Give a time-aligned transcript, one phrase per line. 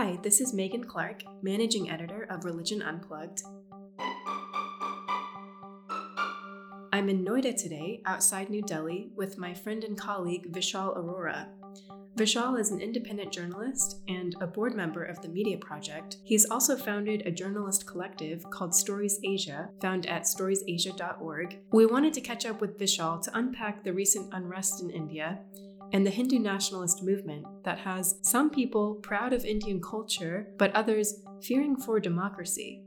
[0.00, 3.42] Hi, this is Megan Clark, Managing Editor of Religion Unplugged.
[6.92, 11.48] I'm in Noida today, outside New Delhi, with my friend and colleague Vishal Arora.
[12.14, 16.18] Vishal is an independent journalist and a board member of the Media Project.
[16.22, 21.58] He's also founded a journalist collective called Stories Asia, found at storiesasia.org.
[21.72, 25.40] We wanted to catch up with Vishal to unpack the recent unrest in India
[25.92, 31.22] and the Hindu nationalist movement that has some people proud of Indian culture, but others
[31.42, 32.82] fearing for democracy.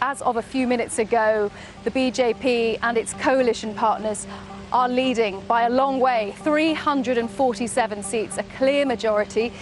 [0.00, 1.50] As of a few minutes ago,
[1.84, 4.26] the BJP and its coalition partners
[4.72, 9.52] are leading by a long way 347 seats, a clear majority.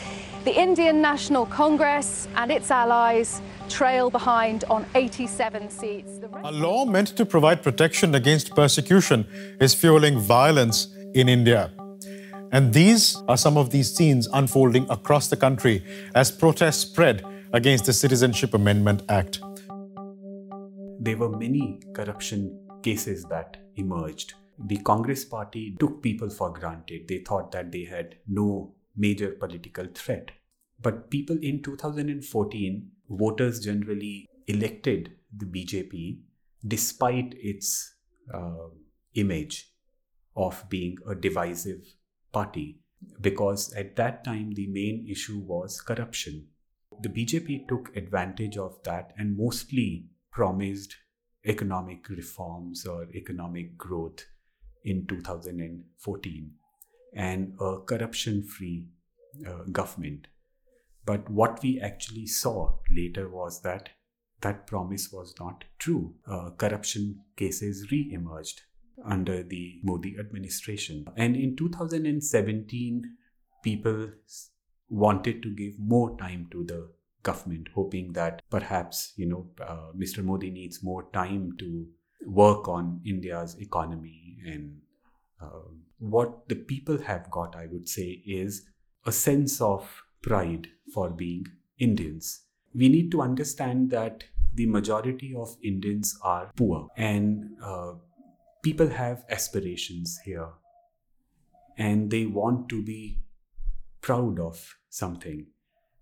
[0.44, 6.20] The Indian National Congress and its allies trail behind on 87 seats.
[6.44, 9.26] A law meant to provide protection against persecution
[9.60, 11.70] is fueling violence in India.
[12.52, 15.82] And these are some of these scenes unfolding across the country
[16.14, 19.40] as protests spread against the Citizenship Amendment Act
[21.04, 24.34] there were many corruption cases that emerged.
[24.58, 27.08] The Congress party took people for granted.
[27.08, 30.30] They thought that they had no major political threat.
[30.80, 36.18] But people in 2014, voters generally elected the BJP
[36.66, 37.94] despite its
[38.32, 38.68] uh,
[39.14, 39.70] image
[40.36, 41.94] of being a divisive
[42.32, 42.80] party,
[43.20, 46.46] because at that time the main issue was corruption.
[47.02, 50.96] The BJP took advantage of that and mostly promised
[51.44, 54.24] economic reforms or economic growth
[54.84, 56.52] in 2014
[57.14, 58.86] and a corruption free
[59.46, 60.26] uh, government.
[61.06, 63.90] But what we actually saw later was that
[64.40, 66.14] that promise was not true.
[66.26, 68.62] Uh, corruption cases re emerged
[69.04, 71.06] under the Modi administration.
[71.16, 73.04] And in 2017,
[73.62, 74.10] people
[74.88, 76.90] wanted to give more time to the
[77.22, 80.22] government, hoping that perhaps you know uh, Mr.
[80.22, 81.86] Modi needs more time to
[82.26, 84.76] work on India's economy and
[85.40, 85.68] uh,
[85.98, 88.66] what the people have got, I would say, is
[89.06, 91.46] a sense of pride for being
[91.78, 92.42] Indians.
[92.74, 94.24] We need to understand that
[94.54, 97.92] the majority of Indians are poor and uh,
[98.62, 100.48] people have aspirations here
[101.76, 103.18] and they want to be
[104.00, 105.46] proud of something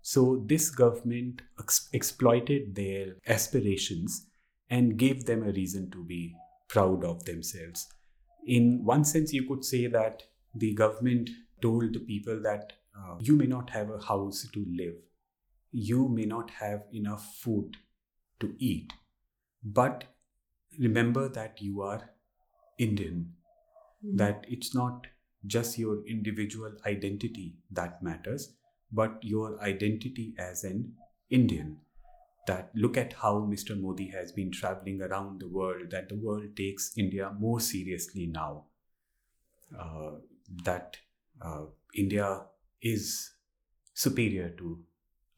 [0.05, 4.27] so this government ex- exploited their aspirations
[4.69, 6.35] and gave them a reason to be
[6.67, 7.87] proud of themselves.
[8.45, 10.23] In one sense, you could say that
[10.53, 11.29] the government
[11.61, 14.95] told the people that uh, you may not have a house to live,
[15.71, 17.77] you may not have enough food
[18.39, 18.93] to eat,
[19.63, 20.03] but
[20.79, 22.09] remember that you are
[22.77, 23.33] Indian,
[24.05, 24.17] mm-hmm.
[24.17, 25.07] that it's not
[25.45, 28.53] just your individual identity that matters,
[28.91, 30.93] but your identity as an
[31.29, 31.77] Indian.
[32.47, 33.79] That look at how Mr.
[33.79, 38.65] Modi has been traveling around the world, that the world takes India more seriously now.
[39.77, 40.11] Uh,
[40.65, 40.97] that
[41.41, 41.65] uh,
[41.95, 42.41] India
[42.81, 43.31] is
[43.93, 44.83] superior to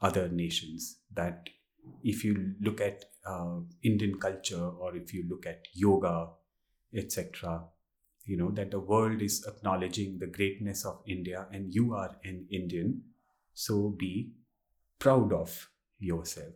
[0.02, 0.98] other nations.
[1.14, 1.50] That
[2.04, 6.30] if you look at uh, Indian culture or if you look at yoga,
[6.94, 7.66] etc.,
[8.26, 12.48] you know that the world is acknowledging the greatness of India and you are an
[12.50, 13.04] Indian
[13.56, 14.32] so be
[15.00, 16.54] proud of yourself.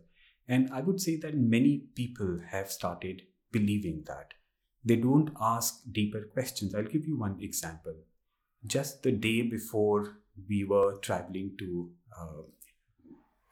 [0.48, 4.34] And I would say that many people have started believing that.
[4.84, 6.74] They don't ask deeper questions.
[6.74, 7.94] I'll give you one example.
[8.66, 10.18] Just the day before
[10.48, 12.42] we were traveling to uh,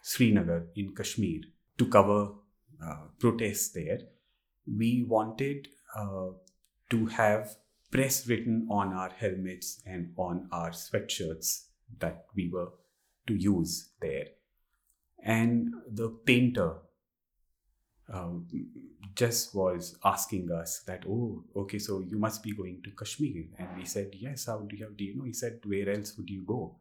[0.02, 1.40] Srinagar in Kashmir
[1.76, 2.32] to cover
[2.82, 4.00] uh, protests there,
[4.66, 6.28] we wanted uh,
[6.90, 7.56] to have
[7.90, 11.66] press written on our helmets and on our sweatshirts
[12.00, 12.68] that we were
[13.26, 14.26] to use there.
[15.22, 16.76] And the painter
[18.12, 18.46] um,
[19.14, 23.44] just was asking us that, oh, okay, so you must be going to Kashmir.
[23.58, 25.24] And we said, yes, how do you, do you know?
[25.24, 26.76] He said, where else would you go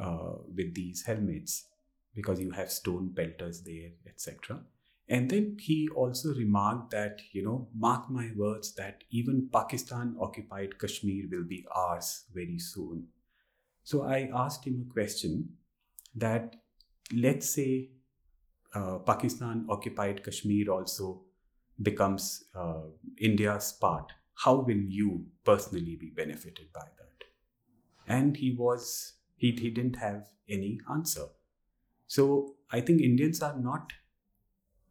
[0.00, 1.66] uh, with these helmets?
[2.14, 4.60] Because you have stone pelters there, etc.
[5.08, 10.78] And then he also remarked that, you know, mark my words that even Pakistan occupied
[10.78, 13.08] Kashmir will be ours very soon.
[13.82, 15.56] So I asked him a question
[16.14, 16.56] that
[17.16, 17.90] let's say
[18.74, 21.22] uh, Pakistan occupied Kashmir also
[21.82, 22.82] becomes uh,
[23.20, 27.26] India's part, how will you personally be benefited by that?
[28.06, 31.26] And he was, he, he didn't have any answer.
[32.06, 33.92] So I think Indians are not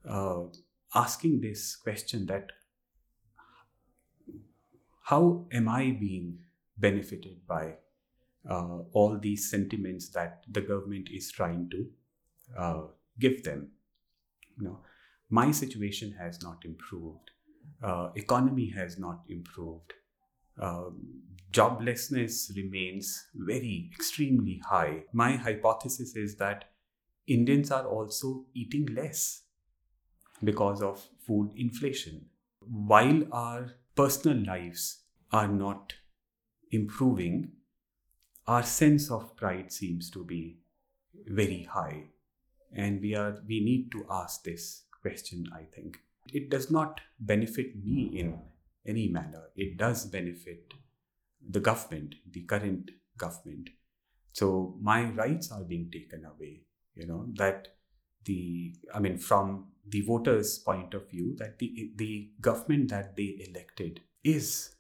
[0.07, 0.43] uh,
[0.95, 2.51] asking this question that
[5.03, 6.39] how am I being
[6.77, 7.75] benefited by
[8.49, 11.87] uh, all these sentiments that the government is trying to
[12.57, 12.83] uh,
[13.19, 13.69] give them.
[14.57, 14.79] You know,
[15.29, 17.31] my situation has not improved.
[17.81, 19.93] Uh, economy has not improved.
[20.61, 25.03] Um, joblessness remains very extremely high.
[25.13, 26.65] My hypothesis is that
[27.27, 29.43] Indians are also eating less
[30.43, 32.25] because of food inflation.
[32.59, 35.93] While our personal lives are not
[36.71, 37.51] improving,
[38.47, 40.57] our sense of pride seems to be
[41.27, 42.05] very high.
[42.75, 45.99] And we are we need to ask this question, I think.
[46.31, 48.39] It does not benefit me in
[48.85, 49.43] any manner.
[49.55, 50.73] It does benefit
[51.47, 53.69] the government, the current government.
[54.31, 56.61] So my rights are being taken away,
[56.95, 57.67] you know, that
[58.25, 63.37] the I mean from the voters' point of view, that the the government that they
[63.47, 64.75] elected is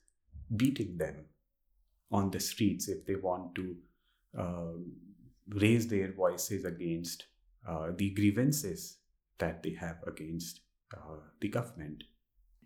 [0.55, 1.25] beating them
[2.11, 3.75] on the streets if they want to
[4.37, 4.77] uh,
[5.49, 7.25] raise their voices against
[7.67, 8.97] uh, the grievances
[9.39, 10.61] that they have against
[10.95, 12.03] uh, the government.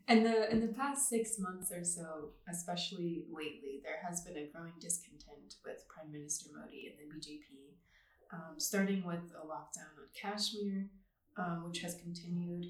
[0.07, 4.47] In the in the past six months or so, especially lately, there has been a
[4.47, 7.75] growing discontent with Prime Minister Modi and the BJP,
[8.33, 10.87] um, starting with a lockdown on Kashmir,
[11.37, 12.67] um, which has continued,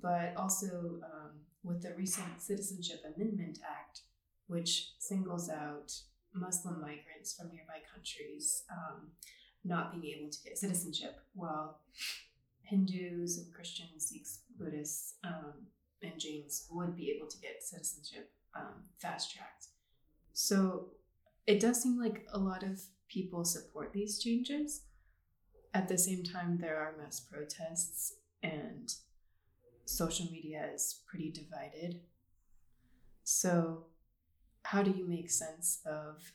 [0.00, 4.00] but also um, with the recent Citizenship Amendment Act,
[4.46, 5.92] which singles out
[6.32, 9.10] Muslim migrants from nearby countries um,
[9.64, 11.78] not being able to get citizenship, while
[12.62, 15.66] Hindus and Christians, Sikhs, Buddhists, um,
[16.02, 19.66] and Jains would be able to get citizenship um, fast tracked.
[20.32, 20.86] So
[21.46, 24.82] it does seem like a lot of people support these changes.
[25.74, 28.92] At the same time, there are mass protests, and
[29.84, 32.00] social media is pretty divided.
[33.24, 33.86] So,
[34.62, 36.32] how do you make sense of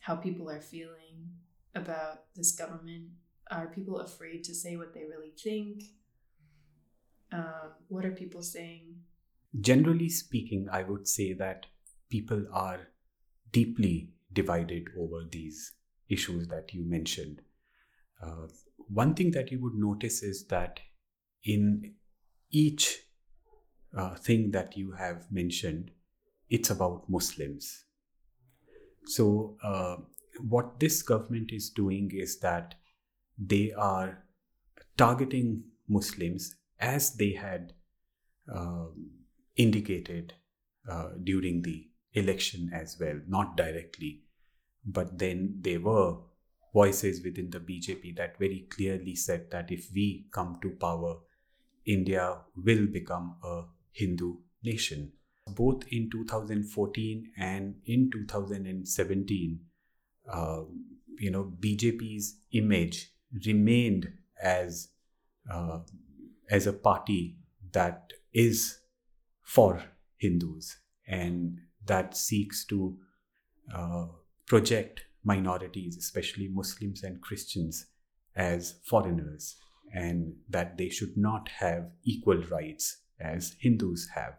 [0.00, 1.30] how people are feeling
[1.74, 3.10] about this government?
[3.50, 5.82] Are people afraid to say what they really think?
[7.32, 8.96] Um, what are people saying?
[9.60, 11.66] Generally speaking, I would say that
[12.08, 12.88] people are
[13.52, 15.72] deeply divided over these
[16.08, 17.40] issues that you mentioned.
[18.22, 18.46] Uh,
[18.88, 20.80] one thing that you would notice is that
[21.44, 21.94] in
[22.50, 22.98] each
[23.96, 25.90] uh, thing that you have mentioned,
[26.48, 27.84] it's about Muslims.
[29.06, 29.96] So, uh,
[30.48, 32.74] what this government is doing is that
[33.38, 34.24] they are
[34.96, 37.72] targeting Muslims as they had
[38.52, 38.86] uh,
[39.56, 40.34] indicated
[40.88, 44.22] uh, during the election as well, not directly.
[44.84, 46.16] But then there were
[46.72, 51.16] voices within the BJP that very clearly said that if we come to power,
[51.84, 55.12] India will become a Hindu nation.
[55.46, 59.60] Both in 2014 and in 2017,
[60.32, 60.62] uh,
[61.18, 63.12] you know, BJP's image
[63.46, 64.12] remained
[64.42, 64.88] as
[65.50, 65.80] uh,
[66.50, 67.36] as a party
[67.72, 68.78] that is
[69.42, 69.82] for
[70.18, 72.96] Hindus and that seeks to
[73.74, 74.06] uh,
[74.46, 77.86] project minorities, especially Muslims and Christians,
[78.34, 79.56] as foreigners
[79.92, 84.34] and that they should not have equal rights as Hindus have.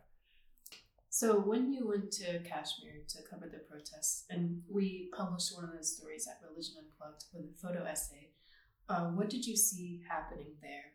[1.13, 5.74] So, when you went to Kashmir to cover the protests, and we published one of
[5.74, 8.30] those stories at Religion Unplugged with a photo essay,
[8.89, 10.91] uh, what did you see happening there?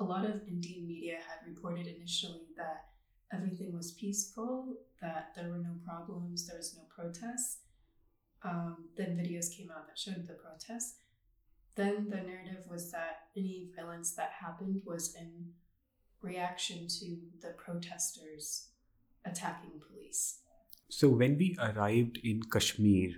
[0.00, 2.86] a lot of Indian media had reported initially that
[3.32, 7.58] everything was peaceful, that there were no problems, there was no protests.
[8.42, 10.98] Um, then videos came out that showed the protests.
[11.74, 15.50] Then the narrative was that any violence that happened was in
[16.22, 18.67] reaction to the protesters
[19.30, 20.40] attacking police.
[20.88, 23.10] So when we arrived in Kashmir,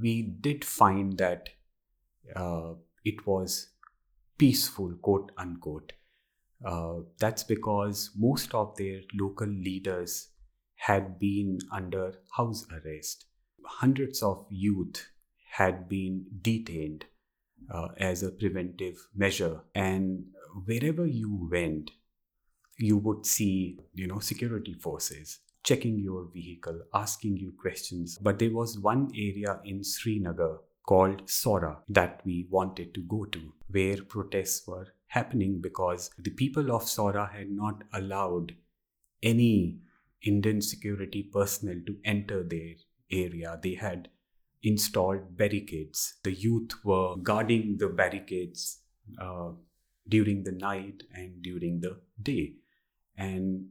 [0.00, 1.50] we did find that
[2.34, 2.74] uh,
[3.04, 3.70] it was
[4.38, 5.92] peaceful, quote unquote.
[6.64, 10.28] Uh, that's because most of their local leaders
[10.76, 13.26] had been under house arrest.
[13.64, 15.06] Hundreds of youth
[15.52, 17.04] had been detained
[17.72, 20.24] uh, as a preventive measure, and
[20.64, 21.90] wherever you went,
[22.78, 28.18] you would see, you know, security forces checking your vehicle, asking you questions.
[28.18, 33.52] But there was one area in Srinagar called Sora that we wanted to go to,
[33.68, 38.54] where protests were happening because the people of Sora had not allowed
[39.22, 39.78] any
[40.22, 42.74] Indian security personnel to enter their
[43.10, 43.58] area.
[43.62, 44.08] They had
[44.62, 46.14] installed barricades.
[46.22, 48.80] The youth were guarding the barricades
[49.20, 49.50] uh,
[50.08, 52.54] during the night and during the day.
[53.16, 53.66] And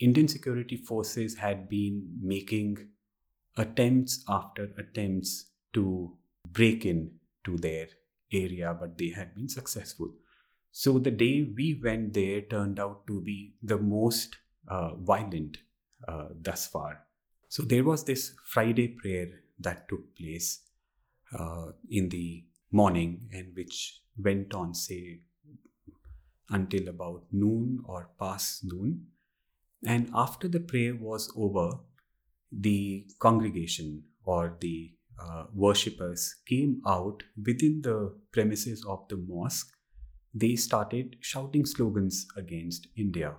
[0.00, 2.88] Indian security forces had been making
[3.56, 6.16] attempts after attempts to
[6.50, 7.10] break in
[7.44, 7.88] to their
[8.32, 10.12] area, but they had been successful.
[10.70, 14.36] So the day we went there turned out to be the most
[14.68, 15.58] uh, violent
[16.08, 17.04] uh, thus far.
[17.48, 19.28] So there was this Friday prayer
[19.60, 20.60] that took place
[21.38, 25.20] uh, in the morning and which went on, say,
[26.48, 29.06] until about noon or past noon.
[29.84, 31.78] And after the prayer was over,
[32.52, 39.72] the congregation or the uh, worshippers came out within the premises of the mosque.
[40.34, 43.34] They started shouting slogans against India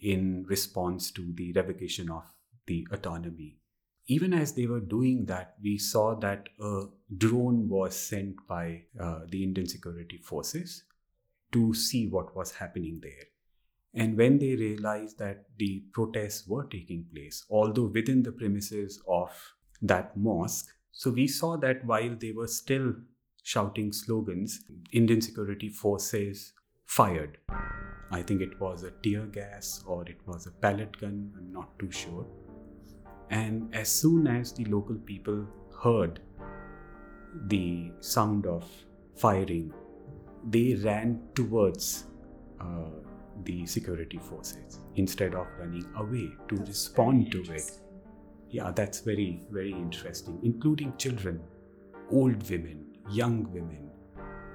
[0.00, 2.24] in response to the revocation of
[2.66, 3.58] the autonomy.
[4.06, 6.84] Even as they were doing that, we saw that a
[7.16, 10.84] drone was sent by uh, the Indian security forces
[11.52, 13.31] to see what was happening there.
[13.94, 19.30] And when they realized that the protests were taking place, although within the premises of
[19.82, 22.94] that mosque, so we saw that while they were still
[23.42, 26.52] shouting slogans, Indian security forces
[26.86, 27.38] fired.
[28.10, 31.78] I think it was a tear gas or it was a pellet gun, I'm not
[31.78, 32.26] too sure.
[33.30, 35.46] And as soon as the local people
[35.82, 36.20] heard
[37.46, 38.64] the sound of
[39.16, 39.72] firing,
[40.44, 42.04] they ran towards
[42.60, 42.90] uh,
[43.44, 47.70] the security forces instead of running away to respond to it.
[48.50, 51.40] Yeah, that's very, very interesting, including children,
[52.10, 53.90] old women, young women,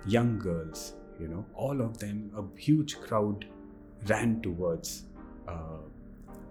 [0.05, 3.46] young girls, you know, all of them, a huge crowd
[4.07, 5.03] ran towards
[5.48, 5.79] uh,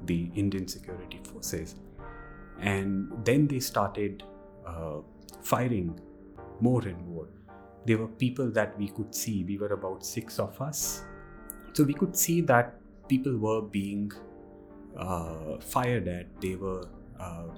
[0.04, 1.76] the Indian security forces.
[2.61, 4.25] And then they started
[4.66, 4.99] uh,
[5.42, 6.00] firing
[6.61, 7.28] more and more.
[7.87, 9.45] There were people that we could see.
[9.45, 11.04] We were about six of us.
[11.76, 12.73] So we could see that
[13.06, 14.11] people were being
[14.97, 16.88] uh, fired at, they were
[17.21, 17.49] uh,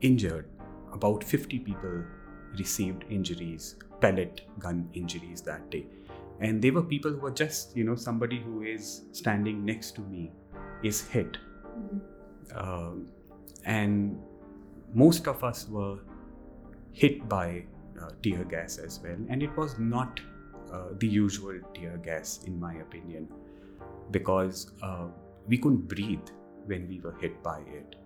[0.00, 0.48] injured.
[0.94, 2.04] About 50 people
[2.58, 5.84] received injuries, pellet gun injuries that day.
[6.40, 10.00] And they were people who were just, you know, somebody who is standing next to
[10.00, 10.32] me
[10.82, 11.36] is hit.
[12.54, 12.92] Uh,
[13.66, 14.18] and
[14.94, 15.98] most of us were
[16.92, 17.64] hit by
[18.00, 19.18] uh, tear gas as well.
[19.28, 20.18] And it was not
[20.72, 23.28] uh, the usual tear gas, in my opinion,
[24.10, 25.06] because uh,
[25.46, 26.28] we couldn't breathe
[26.66, 27.96] when we were hit by it.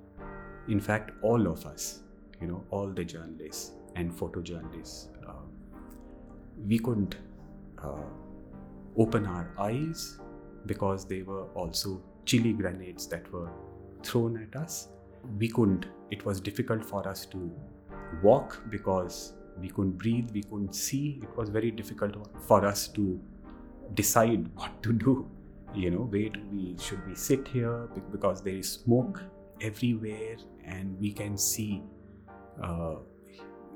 [0.68, 2.00] In fact, all of us,
[2.40, 5.32] you know, all the journalists and photojournalists, uh,
[6.66, 7.16] we couldn't
[7.82, 8.02] uh,
[8.96, 10.18] open our eyes
[10.66, 13.50] because they were also chili grenades that were
[14.02, 14.88] thrown at us.
[15.38, 17.50] We couldn't, it was difficult for us to
[18.22, 21.20] walk because we couldn't breathe, we couldn't see.
[21.22, 22.16] It was very difficult
[22.46, 23.20] for us to
[23.94, 25.30] decide what to do.
[25.74, 29.22] You know, where do we should we sit here because there is smoke
[29.60, 31.82] everywhere and we can see
[32.62, 32.96] uh,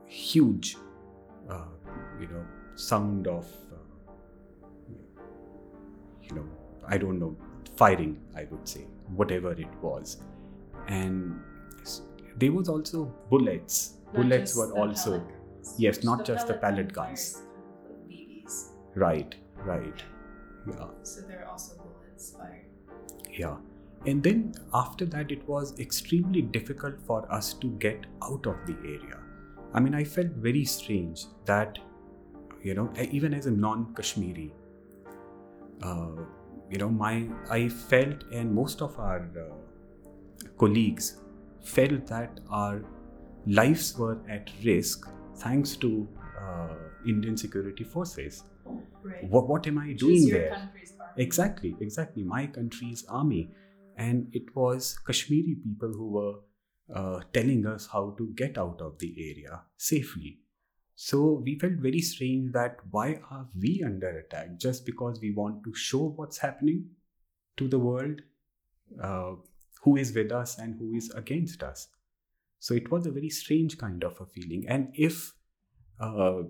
[0.07, 0.77] huge,
[1.49, 1.67] uh,
[2.21, 4.93] you know, sound of, uh,
[6.23, 6.45] you know,
[6.89, 7.37] I don't know,
[7.77, 8.21] firing.
[8.37, 10.19] I would say whatever it was,
[10.89, 11.41] and
[12.37, 13.99] there was also bullets.
[14.07, 15.27] Not bullets were also
[15.79, 17.35] yes, not just the pellet guns.
[17.35, 18.71] fires kind of like BBs.
[18.95, 19.35] Right,
[19.65, 20.03] right.
[20.67, 22.67] Yeah, So there are also bullets fired.
[23.31, 23.57] yeah.
[24.07, 28.77] And then after that, it was extremely difficult for us to get out of the
[28.85, 29.19] area.
[29.73, 31.79] I mean, I felt very strange that,
[32.63, 34.53] you know, even as a non Kashmiri,
[35.83, 36.13] uh,
[36.71, 41.21] you know, my I felt, and most of our uh, colleagues
[41.63, 42.83] felt that our
[43.47, 46.07] lives were at risk thanks to
[46.41, 46.69] uh,
[47.07, 48.45] Indian security forces.
[48.65, 49.31] Right.
[49.31, 50.53] What, what am I doing your there?
[50.53, 50.71] army.
[51.17, 52.23] Exactly, exactly.
[52.25, 53.53] My country's army.
[53.97, 56.35] And it was Kashmiri people who were
[56.95, 60.41] uh, telling us how to get out of the area safely.
[60.97, 65.65] So we felt very strange that why are we under attack just because we want
[65.65, 66.87] to show what's happening
[67.57, 68.21] to the world,
[69.03, 69.33] uh,
[69.83, 71.89] who is with us and who is against us.
[72.59, 74.65] So it was a very strange kind of a feeling.
[74.69, 75.35] And if,
[76.01, 76.43] uh,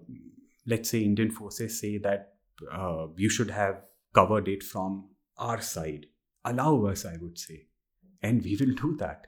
[0.67, 2.35] let's say, Indian forces say that
[2.73, 3.83] uh, you should have
[4.15, 6.07] covered it from our side,
[6.45, 7.67] allow us, I would say,
[8.23, 9.27] and we will do that.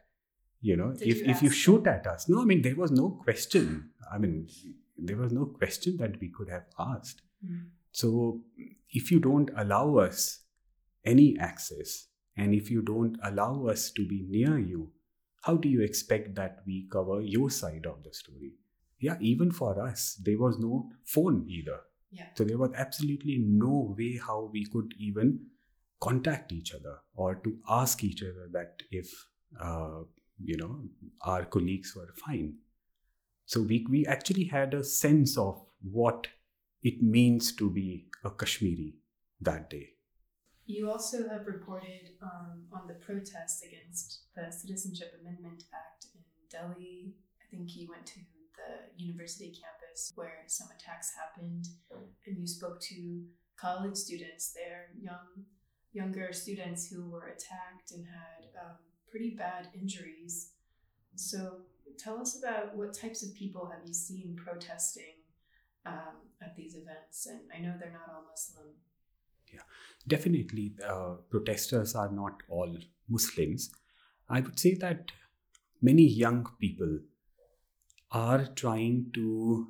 [0.61, 1.95] You know, Did if, you if you shoot them?
[1.95, 3.91] at us, no, I mean, there was no question.
[4.13, 4.49] I mean,
[4.97, 7.23] there was no question that we could have asked.
[7.45, 7.67] Mm.
[7.93, 8.41] So,
[8.91, 10.41] if you don't allow us
[11.05, 14.93] any access, and if you don't allow us to be near you,
[15.43, 18.53] how do you expect that we cover your side of the story?
[18.99, 21.81] Yeah, even for us, there was no phone either.
[22.11, 22.27] Yeah.
[22.35, 25.41] So, there was absolutely no way how we could even
[26.01, 29.09] contact each other or to ask each other that if,
[29.61, 30.01] uh,
[30.43, 30.81] you know,
[31.23, 32.55] our colleagues were fine.
[33.47, 36.27] So we, we actually had a sense of what
[36.83, 38.95] it means to be a Kashmiri
[39.41, 39.91] that day.
[40.67, 47.15] You also have reported um, on the protests against the Citizenship Amendment Act in Delhi.
[47.41, 48.21] I think you went to
[48.57, 51.67] the university campus where some attacks happened,
[52.27, 53.23] and you spoke to
[53.57, 55.45] college students there, young,
[55.93, 58.77] younger students who were attacked and had um,
[59.11, 60.53] pretty bad injuries.
[61.15, 61.59] So,
[61.99, 65.15] tell us about what types of people have you seen protesting
[65.87, 67.27] um, at these events?
[67.27, 68.67] And I know they're not all Muslim.
[69.53, 69.61] Yeah,
[70.07, 70.75] definitely.
[70.87, 72.77] Uh, protesters are not all
[73.09, 73.71] Muslims.
[74.29, 75.13] I would say that
[75.81, 76.99] many young people
[78.11, 79.67] are trying to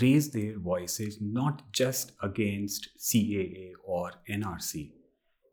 [0.00, 4.92] raise their voices not just against CAA or NRC.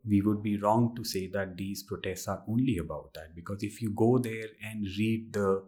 [0.08, 3.82] We would be wrong to say that these protests are only about that because if
[3.82, 5.66] you go there and read the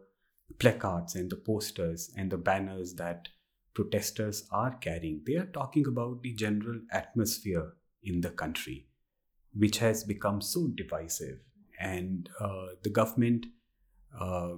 [0.60, 3.28] placards and the posters and the banners that
[3.74, 8.88] protesters are carrying, they are talking about the general atmosphere in the country,
[9.54, 11.40] which has become so divisive.
[11.80, 13.48] And uh, the government
[14.18, 14.56] uh,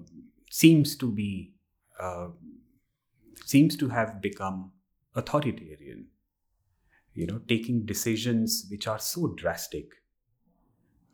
[0.60, 1.30] seems to be
[2.00, 2.28] uh,
[3.46, 4.72] seems to have become
[5.22, 6.06] authoritarian
[7.14, 9.88] you know taking decisions which are so drastic.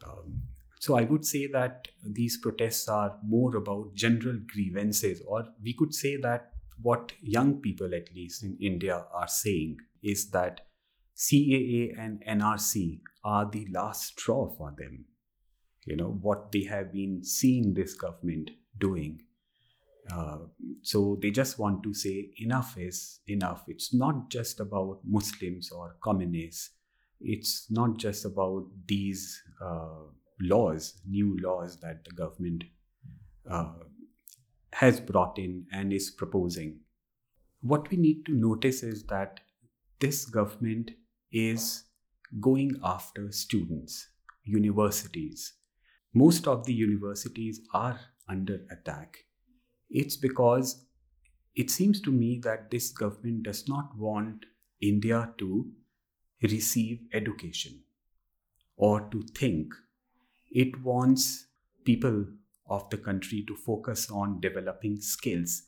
[0.05, 0.41] Um,
[0.79, 5.93] so i would say that these protests are more about general grievances or we could
[5.93, 9.75] say that what young people at least in india are saying
[10.13, 10.61] is that
[11.25, 15.05] caa and nrc are the last straw for them.
[15.85, 19.21] You know what they have been seeing this government doing
[20.11, 20.37] uh,
[20.81, 23.63] so they just want to say enough is enough.
[23.67, 26.71] It's not just about Muslims or communists.
[27.21, 30.05] It's not just about these uh,
[30.41, 32.63] laws, new laws that the government
[33.49, 33.73] uh,
[34.73, 36.79] has brought in and is proposing.
[37.61, 39.41] What we need to notice is that
[39.99, 40.91] this government
[41.31, 41.83] is
[42.39, 44.07] going after students,
[44.45, 45.53] universities.
[46.13, 49.17] Most of the universities are under attack
[49.89, 50.85] it's because
[51.55, 54.45] it seems to me that this government does not want
[54.81, 55.65] India to
[56.43, 57.81] receive education
[58.77, 59.73] or to think.
[60.51, 61.47] It wants
[61.85, 62.25] people
[62.69, 65.63] of the country to focus on developing skills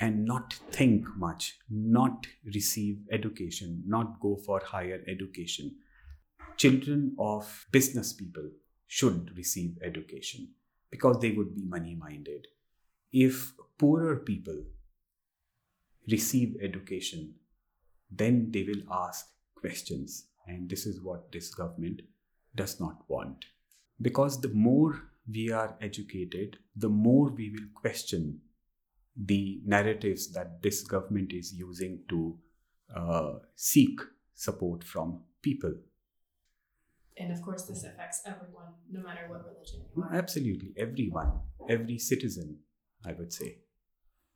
[0.00, 5.76] and not think much, not receive education, not go for higher education.
[6.56, 8.50] Children of business people
[8.88, 10.48] should receive education
[10.90, 12.46] because they would be money minded
[13.14, 14.60] if poorer people
[16.10, 17.34] receive education,
[18.10, 20.26] then they will ask questions.
[20.48, 22.02] And this is what this government
[22.56, 23.44] does not want.
[24.02, 25.00] Because the more
[25.32, 28.40] we are educated, the more we will question
[29.16, 32.36] the narratives that this government is using to
[32.94, 34.00] uh, seek
[34.34, 35.72] support from people.
[37.16, 40.12] And of course, this affects everyone, no matter what religion you are.
[40.12, 41.30] Absolutely, everyone,
[41.70, 42.58] every citizen
[43.04, 43.58] I would say.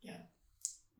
[0.03, 0.19] Yeah.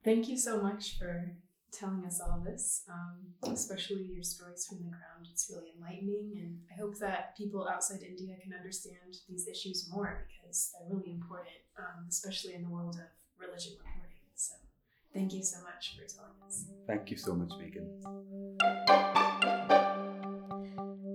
[0.05, 1.37] Thank you so much for
[1.73, 5.29] telling us all this, um, especially your stories from the ground.
[5.31, 10.27] It's really enlightening, and I hope that people outside India can understand these issues more
[10.29, 14.19] because they're really important, um, especially in the world of religion reporting.
[14.35, 14.55] So,
[15.13, 16.65] thank you so much for telling us.
[16.87, 17.89] Thank you so much, Megan.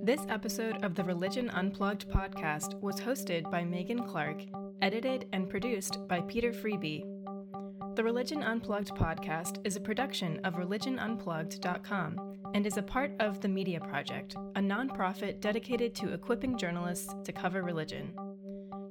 [0.06, 4.44] This episode of the Religion Unplugged podcast was hosted by Megan Clark
[4.84, 7.06] edited and produced by Peter Freeby.
[7.96, 12.20] The Religion Unplugged podcast is a production of religionunplugged.com
[12.54, 17.32] and is a part of The Media Project, a nonprofit dedicated to equipping journalists to
[17.32, 18.14] cover religion.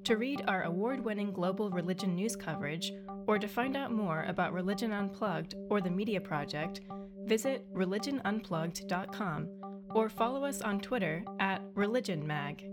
[0.04, 2.90] To read our award winning global religion news coverage,
[3.26, 6.80] or to find out more about Religion Unplugged or the Media Project,
[7.26, 9.48] visit religionunplugged.com
[9.94, 12.71] or follow us on Twitter at ReligionMag.